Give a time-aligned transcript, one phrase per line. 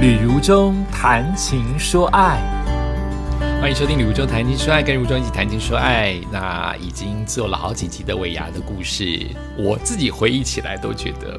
[0.00, 2.40] 旅如中谈情说爱，
[3.60, 6.18] 欢迎收听《旅如中谈情说爱》，跟如中一起谈情说爱。
[6.32, 9.26] 那已经做了好几集的尾牙的故事，
[9.58, 11.38] 我自己回忆起来都觉得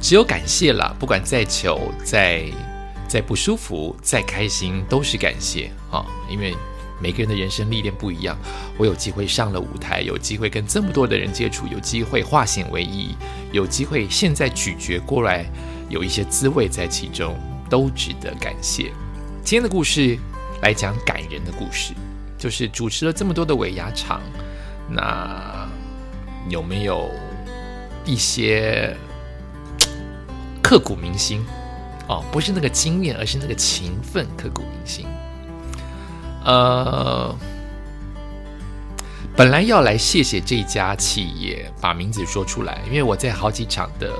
[0.00, 0.92] 只有感谢了。
[0.98, 2.42] 不管再糗、再
[3.06, 6.04] 再不舒服、再开心，都是感谢啊！
[6.28, 6.56] 因为
[7.00, 8.36] 每个人的人生历练不一样，
[8.76, 13.14] 我有机会上了舞台，有机会跟这么多的人接触，有机会化险为夷，
[13.52, 15.46] 有机会现在咀嚼过来。
[15.92, 17.38] 有一些滋味在其中，
[17.68, 18.90] 都值得感谢。
[19.44, 20.18] 今天的故事
[20.62, 21.92] 来讲感人的故事，
[22.38, 24.22] 就是主持了这么多的尾牙场，
[24.88, 25.68] 那
[26.48, 27.10] 有没有
[28.06, 28.96] 一些
[30.62, 31.44] 刻骨铭心？
[32.08, 35.04] 哦，不是那个经验，而是那个情分刻骨铭心。
[36.42, 37.36] 呃，
[39.36, 44.10] 本来要来谢谢这家企业，把名字说出来，因为我在好几场的。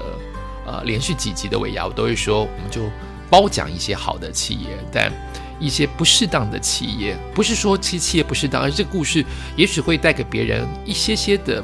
[0.67, 2.83] 呃，连续几集的尾牙，我都会说，我们就
[3.29, 5.13] 褒奖一些好的企业，但
[5.59, 9.25] 一些不适当的企业，不是说其企业不适当，而这个故事
[9.57, 11.63] 也许会带给别人一些些的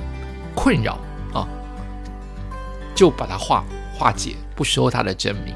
[0.54, 0.98] 困扰
[1.32, 1.46] 啊，
[2.94, 3.64] 就把它化
[3.96, 5.54] 化解，不说它的真名。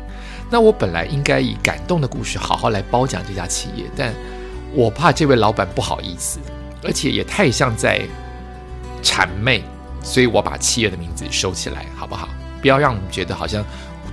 [0.51, 4.13] 那我本来应该以感动的故事好好来褒奖这家企业，但
[4.75, 6.39] 我怕这位老板不好意思，
[6.83, 8.03] 而且也太像在
[9.03, 9.63] 谄媚，
[10.03, 12.29] 所以我把企业的名字收起来，好不好？
[12.63, 13.63] 不要让我们觉得好像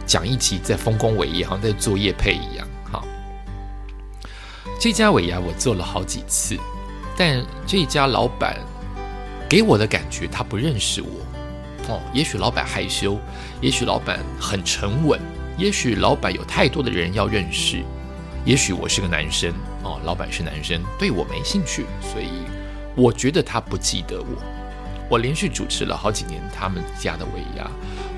[0.06, 2.68] 讲一集在丰功伟业，好像在做业配一样。
[2.92, 3.06] 好，
[4.80, 6.58] 这家尾牙我做了好几次，
[7.16, 8.58] 但这家老板
[9.48, 11.10] 给我的感觉他不认识我。
[11.88, 13.20] 哦，也许老板害羞，
[13.62, 15.20] 也许老板很沉稳，
[15.58, 17.84] 也许老板有太多的人要认识，
[18.46, 22.30] 也许我是个男生哦，老板是男生，对我没兴趣，所以
[22.96, 24.28] 我觉得他不记得我。
[25.10, 27.68] 我连续主持了好几年他们家的尾牙，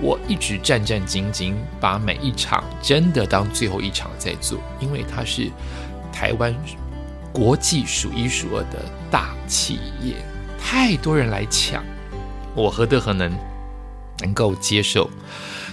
[0.01, 5.51] 我一直战战兢兢，把每一场真的当最后一场在做，因为它是
[6.11, 6.55] 台湾
[7.31, 10.15] 国际数一数二的大企业，
[10.59, 11.83] 太多人来抢，
[12.55, 13.31] 我何德何能
[14.21, 15.07] 能够接受，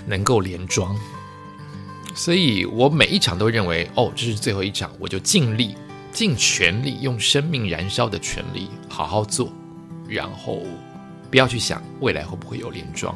[0.06, 0.94] 能够连庄，
[2.14, 5.74] 所以我每一场都认为，哦，这是最后一场，我就尽力、
[6.12, 9.50] 尽全力，用生命燃烧的全力好好做，
[10.06, 10.62] 然后。
[11.30, 13.14] 不要去想未来会不会有连庄，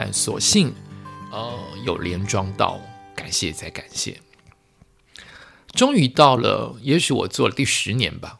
[0.00, 0.72] 但所幸，
[1.32, 2.80] 呃，有连装到，
[3.16, 4.20] 感谢再感谢。
[5.72, 8.38] 终于到了，也许我做了第十年吧，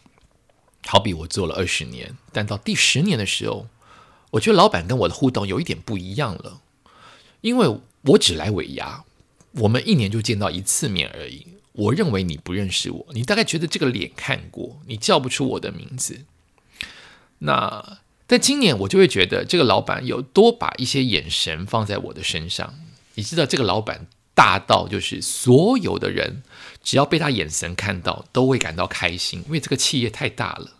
[0.87, 3.67] 好比我做了二十年，但到第十年的时候，
[4.31, 6.61] 我觉得老板跟我的互动有一点不一样了，
[7.41, 9.03] 因为我只来尾牙，
[9.55, 11.45] 我们一年就见到一次面而已。
[11.73, 16.25] 我认为你不认识我，你大概觉得这个脸看过，你叫不出我的名字，
[17.39, 17.99] 那。
[18.28, 22.75] 但今年我就会觉得这个老板有多把一些眼神放在我的身上。
[23.15, 26.43] 你知道这个老板大到就是所有的人
[26.84, 30.75] 只要被他眼神看到都会感到开心，因为这个企业太大了。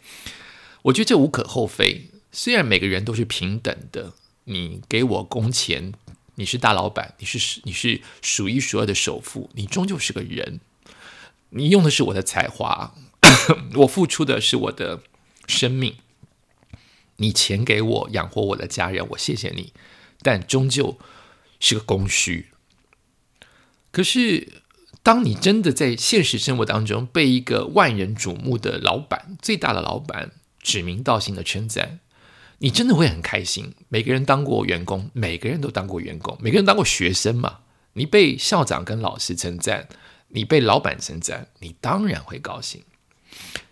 [0.82, 2.10] 我觉得这无可厚非。
[2.30, 4.12] 虽然每个人都是平等的，
[4.44, 5.94] 你给我工钱，
[6.34, 10.60] 你是大老板，你是你是数一数二的首富，你终究是个人。
[11.48, 12.94] 你用的是我的才华，
[13.76, 15.00] 我付出的是我的
[15.46, 15.96] 生命。
[17.16, 19.72] 你钱给我养活我的家人，我谢谢你，
[20.22, 20.98] 但终究
[21.60, 22.48] 是个供需。
[23.90, 24.62] 可是，
[25.02, 32.00] 当你真的在现实生活当中被一个万人瞩目的老板、最大的老板指名道姓的称赞，
[32.58, 33.74] 你真的会很开心。
[33.88, 37.60] 每个人当过员工，每个人都当过员工，每个人当过学生嘛。
[37.94, 39.88] 你被校长跟老师称赞，
[40.28, 42.82] 你被老板称赞，你当然会高兴。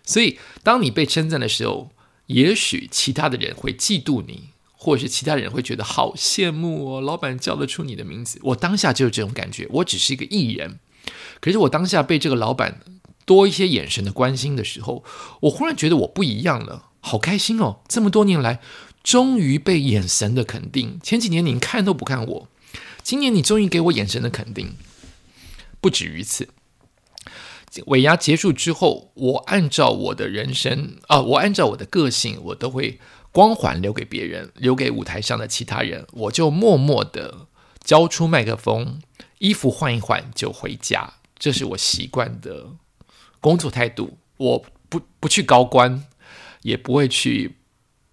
[0.03, 1.91] 所以，当你被称赞的时候，
[2.27, 7.01] 也许其他的人会嫉妒你，或者是其他人会觉得好羡慕哦。
[7.01, 9.67] 老板叫得出你的名字，我当下就是这种感觉。
[9.69, 10.79] 我只是一个艺人，
[11.39, 12.81] 可是我当下被这个老板
[13.25, 15.03] 多一些眼神的关心的时候，
[15.41, 17.81] 我忽然觉得我不一样了，好开心哦！
[17.87, 18.59] 这么多年来，
[19.03, 20.99] 终于被眼神的肯定。
[21.03, 22.47] 前几年你看都不看我，
[23.03, 24.75] 今年你终于给我眼神的肯定。
[25.79, 26.49] 不止于此。
[27.87, 32.99] 尾牙结束之后，我按照我的人生啊，我按照我的个性，我都会
[33.31, 36.07] 光环留给别人，留给舞台上的其他人。
[36.13, 37.47] 我就默默的
[37.83, 39.01] 交出麦克风，
[39.39, 41.15] 衣服换一换就回家。
[41.37, 42.67] 这是我习惯的
[43.41, 44.17] 工作态度。
[44.37, 46.05] 我不不去高官，
[46.61, 47.57] 也不会去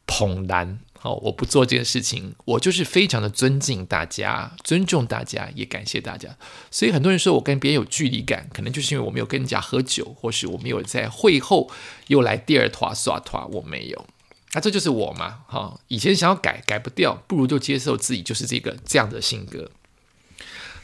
[0.07, 0.81] 捧男。
[1.03, 6.37] 好，我不做这件事情，我就是非常的尊敬大家，尊重大家，也感谢大家。
[6.71, 11.69] 所以很多人说我跟别人有距离感，可能就是因为我没有跟人家喝酒，或是我没有在会后
[12.07, 14.07] 又来第二团耍团，我没有。
[14.53, 19.73] 那这就是我嘛，哈，以前想要改改不掉，不如就接受自己就是这个这样的性格。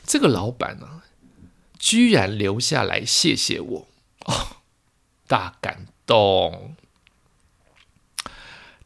[0.04, 1.02] 这个老板呢，
[1.78, 3.86] 居然留下来谢谢我，
[4.24, 4.56] 哦，
[5.28, 6.74] 大感动。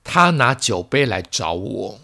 [0.05, 2.01] 他拿酒杯来找我，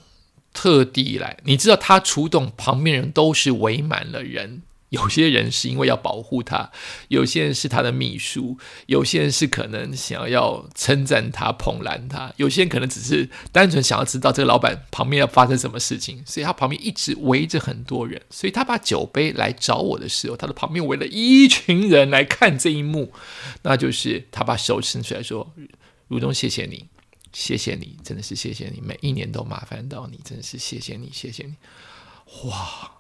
[0.53, 1.39] 特地来。
[1.45, 4.63] 你知道，他出动，旁边人都是围满了人。
[4.91, 6.71] 有些人是因为要保护他，
[7.09, 8.57] 有些人是他的秘书，
[8.87, 18.23] 有些人是可能想要称赞他、捧揽他，有些人可能只是单纯想要知道这个老板旁边要发生什么事情，所以他旁边一直围着很多人。
[18.31, 23.13] 所以他把酒杯来找我的时候，他的旁边围了一群人来看这一幕，
[23.65, 25.53] 那就是他把手伸出来说
[26.09, 26.87] ：“如东，谢谢你。”
[27.33, 31.55] 谢谢你，真的是谢谢你，每一年都麻烦到你，真的是谢谢你，谢谢你。
[32.49, 32.91] 哇，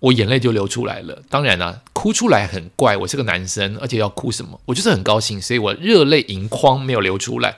[0.00, 1.22] 我眼泪就流出来了。
[1.28, 4.60] 当然了，哭出来很怪，我是个男生，而且要哭什么？
[4.66, 7.56] 我就是很高兴，所以我热泪盈眶，没有流出来。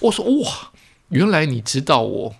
[0.00, 0.72] 我说哇，
[1.08, 2.34] 原来你知道我，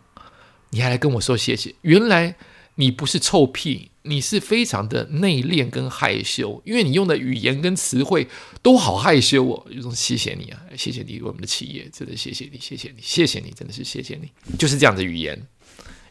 [0.70, 2.36] 你还来跟我说谢谢，原来。
[2.80, 8.28] 你不是臭屁，你是非常的内敛跟害羞，因为你用的语言跟词汇
[8.62, 9.66] 都好害羞哦。
[9.68, 15.44] 有种谢谢你啊，谢谢你我们的企业，真的谢谢你，谢谢你，谢谢你，真的是谢谢你，就是这样的语言，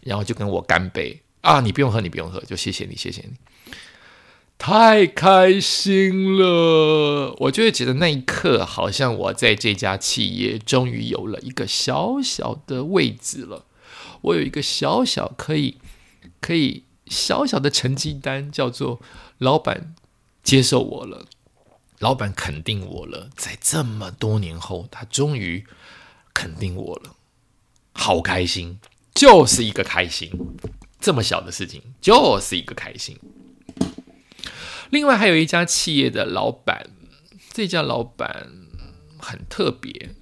[0.01, 1.61] 然后就跟我干杯啊！
[1.61, 3.71] 你不用喝，你不用喝，就谢谢你，谢谢你，
[4.57, 7.33] 太开心了！
[7.39, 13.65] 我就会觉得那一刻，好像我在这家企业终于有了一个小小的位置了，
[14.19, 15.77] 我有一个小小可以。
[16.47, 19.01] 可以小小的成绩单叫做
[19.37, 19.93] 老板
[20.41, 21.25] 接受我了，
[21.99, 25.65] 老板肯定我了，在这么多年后，他终于
[26.33, 27.17] 肯定我了，
[27.91, 28.79] 好开心，
[29.13, 30.31] 就是一个开心，
[31.01, 33.19] 这么小的事情就是一个开心。
[34.89, 36.91] 另外还有一家企业的老板，
[37.51, 38.47] 这家老板
[39.19, 40.15] 很特别，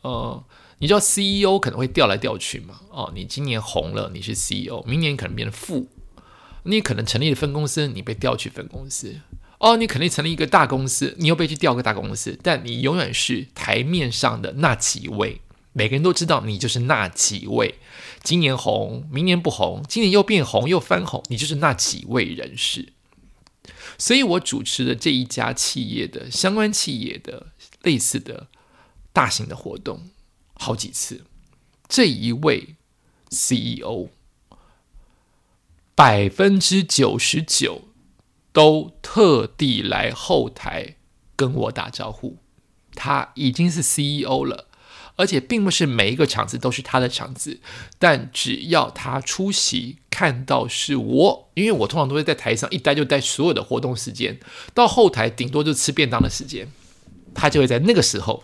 [0.00, 0.42] 呃。
[0.80, 2.80] 你知道 CEO 可能会调来调去嘛？
[2.90, 5.88] 哦，你今年红了，你是 CEO，明年可能变成副。
[6.64, 9.20] 你可能成立了分公司，你被调去分公司。
[9.58, 12.38] 哦，你肯定成立一个大公司，你又被去调个大公司。
[12.42, 15.40] 但你永远是台面上的那几位，
[15.72, 17.76] 每个人都知道你就是那几位。
[18.22, 22.92] 今年红，明年不红，今年又变红又翻红，你就是那几位人士。
[23.96, 27.48] 所以我主持的这一家企业的相关企业的
[27.82, 28.46] 类似的
[29.12, 30.08] 大型的活动。
[30.58, 31.24] 好几次，
[31.88, 32.74] 这一位
[33.30, 34.08] CEO
[35.94, 37.82] 百分之九十九
[38.52, 40.96] 都特地来后台
[41.36, 42.38] 跟我打招呼。
[42.94, 44.66] 他已经是 CEO 了，
[45.14, 47.60] 而且并不是每一个场子都是他的场子，
[47.98, 54.40] 但只要他出席，看到是我，因为我通常都会在台上一待就待所有的活动时间，
[54.74, 56.68] 到后台顶多就吃便当的时间，
[57.32, 58.42] 他就会在那个时候。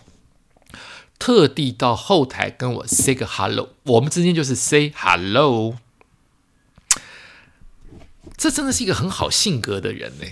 [1.17, 5.77] 特地到后台跟我 say 个 hello，我们之间就是 say hello。
[8.37, 10.25] 这真的是一个很好性格的人呢。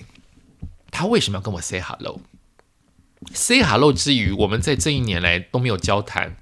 [0.92, 6.38] 他为什么要跟我 say hello？say hello 之余，我们在这一年来都没有交谈，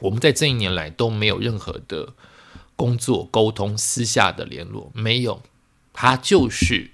[0.00, 2.14] 我们在这一年来都没有任何的
[2.76, 5.42] 工作沟通、私下的联络，没有。
[5.92, 6.92] 他就是。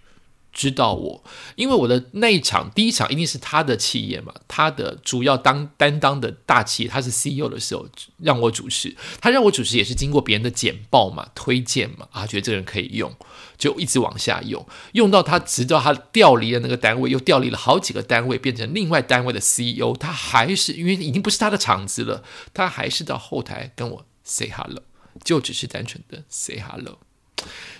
[0.56, 1.22] 知道我，
[1.54, 7.86] 因为我的那一场第一场一定是他的企业嘛，他的主要当担当的大企业，他是 CEO 的时候
[8.16, 13.14] 让我主持，他让我主持也是经过别人的简报嘛、推荐嘛，啊，觉得这个人可以用，
[13.58, 24.82] 就一直往下用，用到他直到他调离了那个单位，又调离了好几个单位，变成另外单位的 CEO，他还是因为已经不是他的场子了，他还是到后台跟我 say hello，
[25.22, 26.98] 就只是单纯的 say hello，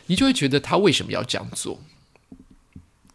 [0.09, 1.81] 你就会觉得他为什么要这样做？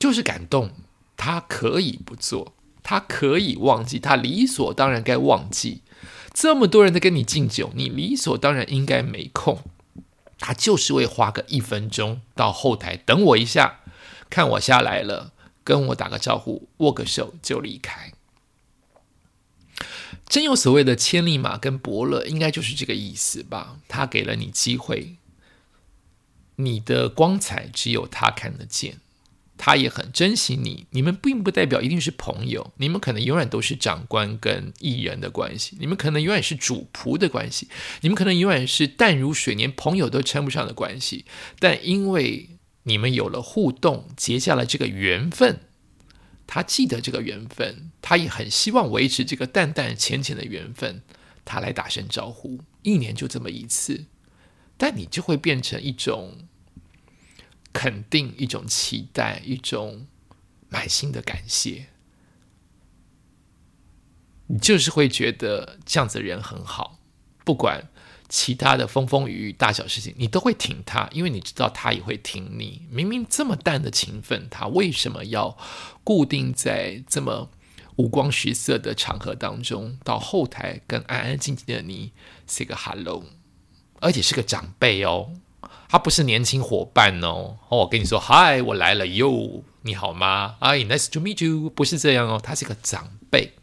[0.01, 0.72] 就是感动，
[1.15, 5.84] 他可以不做，他可以忘记，他理所当然该忘记。
[6.34, 9.62] 这么多人在跟你敬酒，你理所当然应该没空。
[10.39, 13.81] 他就是会花个一分钟到后台等我一下，
[14.29, 18.12] 看我下来了，跟我打个招呼，握个手就离开。
[20.27, 23.77] 真有所谓的千里马跟伯乐，应该就是这个意思吧？
[23.88, 25.17] 他给了你机会，
[26.55, 29.00] 你的光彩只有他看得见。
[29.63, 37.67] 他也很珍惜你，你们并不代表一定是朋友，你们可能永远都是长官跟艺人的关系，你们可能永远是主仆的关系，
[38.01, 41.25] 你们可能永远是淡如水，连朋友都称不上的关系。
[41.59, 42.49] 但因为
[42.85, 45.59] 你们有了互动，结下了这个缘分，
[46.47, 51.03] 他记得这个缘分，他也很希望维持这个淡淡浅浅的缘分，
[51.45, 54.05] 他来打声招呼，一年就这么一次，
[54.75, 56.47] 但你就会变成一种。
[57.73, 60.07] 肯定一种期待，一种
[60.69, 61.87] 满心的感谢，
[64.47, 66.99] 你就是会觉得这样子的人很好。
[67.43, 67.89] 不管
[68.29, 72.87] 其他的风风雨雨、大小事情，你都会挺他，因为你知道他也会挺你。
[72.89, 75.57] 明明这么淡的情分，他为什么要
[76.03, 77.49] 固定在这么
[77.97, 82.13] 五光十色的场合当中，到后台跟安安静静的你
[82.47, 83.25] say 个 hello，
[83.99, 85.33] 而且是个长辈哦，
[85.91, 87.57] 他不是年轻伙伴哦。
[87.67, 90.55] 哦，我跟你说，嗨，我来了哟，你好吗？
[90.60, 93.55] 哎，nice to meet you，不是这样哦，他是个长辈，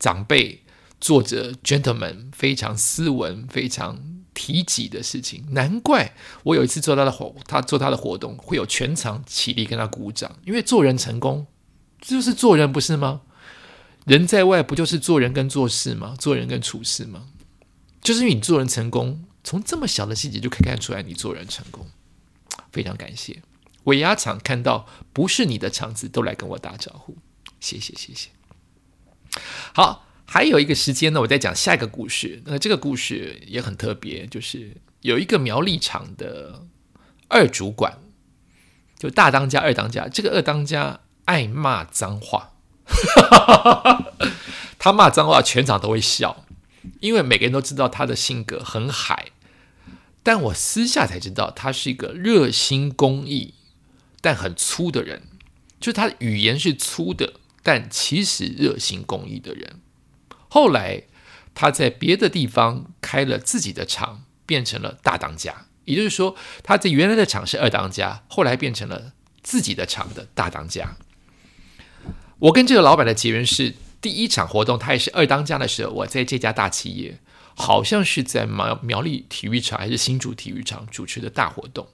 [0.00, 0.58] 长辈。
[1.00, 4.00] 做着 gentleman 非常斯文、非常
[4.34, 6.14] 体己的事情，难怪
[6.44, 11.44] 我有一次做他的活，他做他的活动会有全场起立跟他鼓掌，因为做人成功
[12.00, 13.22] 就是做人，不是吗？
[14.04, 16.14] 人在外不就是做人跟做事吗？
[16.16, 17.24] 做人跟处事吗？
[18.00, 21.86] 就是因为你做人成功，从这么小的细节就可以看出来你做人成功。
[22.72, 23.42] 非常感谢
[23.84, 27.16] 尾牙厂看到不是你的场子都来跟我打招呼，
[27.60, 28.30] 谢谢谢谢。
[29.74, 30.06] 好。
[30.24, 32.42] 还有一个时间呢，我在讲下一个故事。
[32.46, 36.64] 那这个故事也很特别，就是有一个苗栗厂的
[37.28, 37.98] 二主管，
[38.98, 40.08] 就大当家、二当家。
[40.08, 42.54] 这个二当家爱骂脏话，
[44.78, 46.46] 他骂脏话，全场都会笑，
[47.00, 49.31] 因为每个人都知道他的性格很海。
[50.22, 53.54] 但我私下才知道，他是一个热心公益
[54.20, 55.22] 但很粗的人，
[55.80, 59.80] 就他语言是粗的，但其实热心公益的人。
[60.48, 61.02] 后来，
[61.54, 65.66] 他在别的地方开了自己的厂，变成了大当家。
[65.84, 69.12] 也就是说，他在原来的厂是二当家，后来变成了
[69.42, 70.96] 自己的厂的大当家。
[72.38, 77.18] 我跟这个老板的结缘是第一场活动，他也是二当家的时候，我在这家大企业，
[77.56, 81.86] 好像是在苗苗栗体育场还是新竹体育场主持的大活动。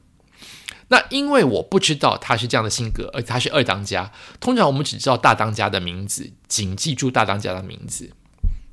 [0.89, 4.11] 那因为我不知道他是这样的性格，而他是二当家。
[4.41, 8.11] 通常我们只知道大当家的名字，仅记住大当家的名字。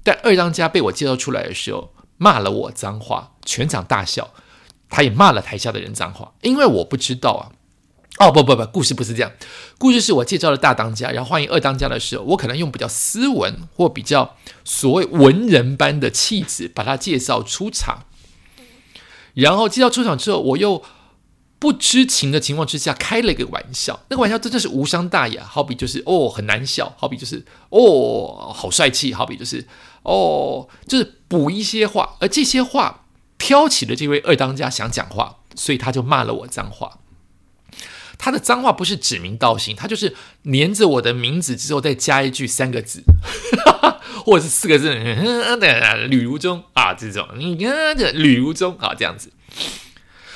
[0.01, 4.33] 但二当家被我介绍出来的时候，骂了我脏话，全场大笑。
[4.87, 7.51] 他也骂了台下的人脏话，因为我不知道啊。
[8.19, 9.31] 哦，不不不，故事不是这样。
[9.77, 18.05] 故事是我介绍了大当家，然后欢迎二当家的时候，我可能用比较斯文或比较所谓文人般的气质把他介绍出场。
[19.33, 20.83] 然后介绍出场之后，我又。
[21.57, 29.65] 不知情的情况之下开了一个玩笑，那个玩笑真的是无伤大雅，好比就是哦很难笑，好比就是哦好帅气，好比就是
[30.03, 33.05] 哦就是补一些话，而这些话
[33.39, 36.99] 挑起了这位二当家想讲话，所以他就骂了我脏话。
[38.17, 43.03] 他的脏话不是指名道姓，他就是连着我的名字之后再加一句三个字，
[44.25, 44.93] 或者是四个字，
[46.07, 49.31] 吕如中啊这种，你看这吕如中啊这样子。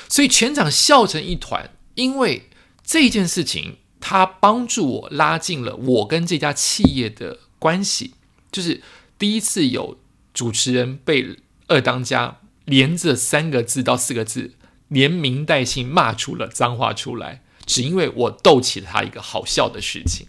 [0.08, 2.48] 所以全场笑成一团，因为
[2.84, 8.14] 这件事情，他帮助我拉近了我跟这家企业的关系。
[8.50, 8.82] 就是
[9.16, 10.00] 第一次有
[10.34, 11.36] 主持人被
[11.68, 14.54] 二当家连着三个字到四个字，
[14.88, 20.26] 连名带姓骂出了脏话出来，只因为我逗起了他一个好笑的事情。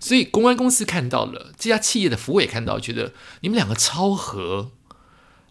[0.00, 4.72] 所以公关公司看到了，这家企业的服务也看到，觉得你们两个超合，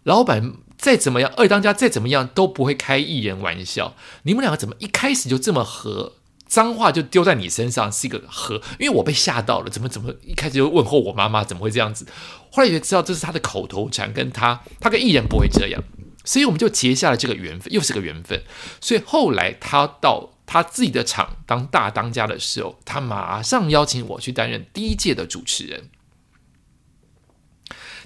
[0.02, 0.58] 老板。
[0.78, 3.96] 再怎么样，二当家再怎么样都不会开艺人玩笑。
[4.24, 6.12] 你们两个怎么一开始就这么和？
[6.46, 9.70] 脏话就丢在你身上是一个和，因为我被吓到了。
[9.70, 11.42] 怎么怎么一开始就问候我妈妈？
[11.42, 12.06] 怎么会这样子？
[12.52, 15.82] 后来也知道这是他的口头禅，跟他他跟艺人不会这样，
[16.26, 18.44] 所以我们就结下了这个缘分，又是个缘分。
[18.78, 25.90] 所以后来他到他自己的厂当大当家的时候，他马上邀请我去担任第一届的主持人。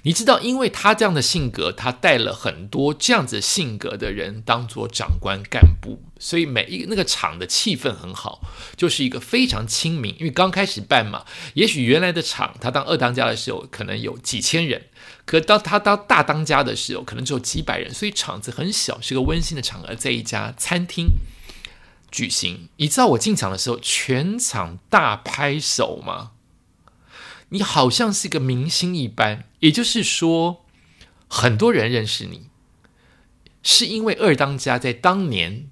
[0.03, 8.41] 你知道，因为他这样的性格，他带了很多这样子性格的人当做长官干部，所以每一个那个厂的气氛很好，
[8.75, 10.15] 就是一个非常亲民。
[10.17, 14.87] 因为刚开始办嘛，也许原来的厂他当二当家的时候可能有几千人，
[15.25, 21.09] 可当他当大当家的时候，可能只有几百人，所以厂子很小，是个温馨的场合，在一家餐厅
[22.11, 22.69] 举行。
[22.75, 26.31] 你知道我进场的时候，全场大拍手吗？
[27.49, 30.65] 你好像是个明星一般，也就是说，
[31.27, 32.47] 很多人认识你，
[33.63, 35.69] 是因为二当家在当年，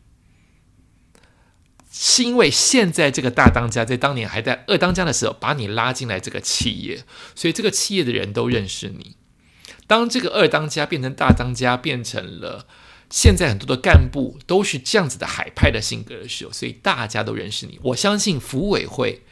[1.90, 9.16] 是因为现在这个大当家在当年还在二当家的时候把你拉进来这个企业，所以这个企业的人都认识你。
[9.88, 12.68] 当这个二当家变成大当家，变成了
[13.10, 17.80] 现在很多的干部都是这样子的海派的性格的时候，所以大家都认识你。
[17.84, 19.24] 我相信服委会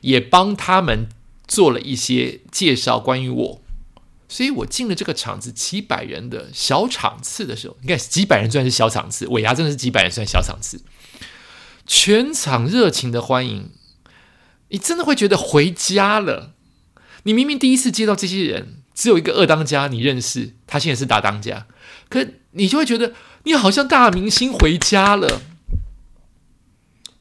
[0.00, 1.08] 也帮他们。
[1.48, 3.62] 做了一些介绍关于我，
[4.28, 10.80] 所以我进了这个场子几百人的小场次的时候，你看几百人算是小场次，尾牙真的是几百人算小场次，
[11.86, 13.70] 全场热情的欢迎，
[14.70, 16.54] 你真的会觉得回家了。
[17.22, 21.68] 你明明第一次接到这些人，只有一个二当家你认识，他现在是大当家，
[22.08, 22.26] 可
[22.56, 25.42] 你就会觉得你好像大明星回家了。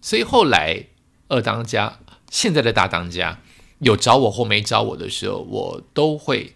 [0.02, 0.88] 所以后来
[1.28, 2.00] 二当家，
[2.30, 3.42] 现在的大当家
[3.80, 6.56] 有找我或没找我的时候，我都会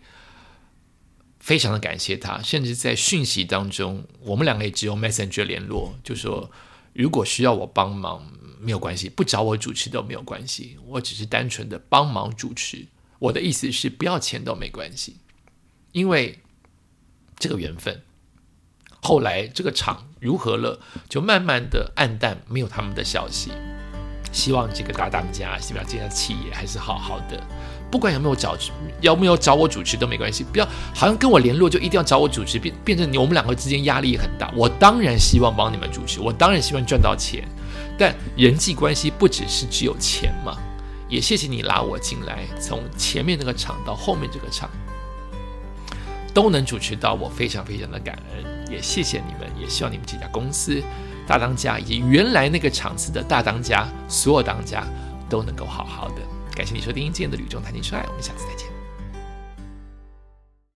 [1.39, 6.49] 非常的感谢他，甚至在讯息当中，我们两个也只有 Messenger 联络，就说
[6.93, 8.31] 如果需要我帮忙。
[8.61, 10.77] 没有关系，不找我主持都没有关系。
[10.85, 12.85] 我只是单纯的帮忙主持。
[13.17, 15.15] 我的意思是，不要钱都没关系，
[15.93, 16.39] 因为
[17.37, 18.01] 这个缘分。
[19.01, 23.51] 后来这个厂如何了，就慢慢的暗淡，没有他们的消息。
[24.31, 27.41] 希望这个大当家，希望这家企业还是好好的。
[27.89, 28.55] 不管有没有找，
[29.01, 30.43] 有没有找我主持都没关系。
[30.43, 34.53] 不要好像跟我联络就一定要找我主持，变变成你我们两个之间压力很大。
[34.55, 37.47] 我当然希望帮你们主持，我当然希望赚到钱。
[37.97, 40.55] 但人际关系不只是只有钱嘛，
[41.09, 44.69] 也谢谢你拉我进来，从前面那个场到后面这个场，
[46.31, 50.81] 都能主持到，我非常非常的感恩，也谢谢你们，也希望你们这家公司
[51.27, 54.83] 大当家以及原来那个场次的大当家，所有当家
[55.29, 56.21] 都能够好好的。
[56.55, 58.68] 感谢你收听今天的吕中谈情说爱，我们下次再见。